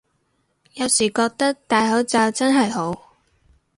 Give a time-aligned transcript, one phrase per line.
[0.73, 3.13] 有時覺得戴口罩真係好